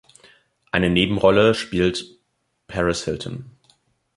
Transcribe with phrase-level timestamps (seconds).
[0.71, 2.07] Eine Nebenrolle spielt
[2.65, 3.51] Paris Hilton.